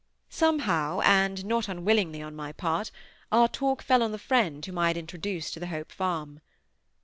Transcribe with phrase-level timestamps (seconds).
[0.31, 2.89] Somehow, and not unwillingly on my part,
[3.31, 6.39] our talk fell on the friend whom I had introduced to the Hope Farm.